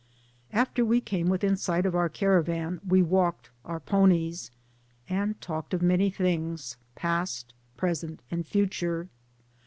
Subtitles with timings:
[0.51, 4.49] After we came within sight of our cara van we walked our ponies,
[5.07, 9.09] and talked of many things, past, present, and future.